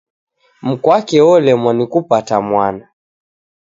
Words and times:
Mkwake 0.67 1.17
olemwa 1.31 1.71
ni 1.77 1.85
kupata 1.91 2.37
mwana 2.47 2.85